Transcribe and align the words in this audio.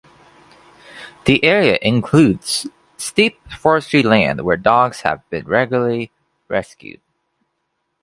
The 1.25 1.43
area 1.43 1.77
includes 1.79 2.65
steep 2.97 3.39
forestry 3.51 4.01
land 4.01 4.41
where 4.41 4.57
dogs 4.57 5.01
have 5.01 5.21
been 5.29 5.45
regularly 5.45 6.09
rescued. 6.47 7.01